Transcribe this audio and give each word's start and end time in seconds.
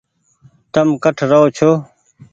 تم 0.73 0.87
ڪٺ 1.03 1.17
رهو 1.29 1.45
ڇو۔ 1.57 1.71